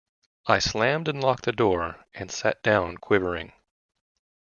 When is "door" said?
1.51-2.07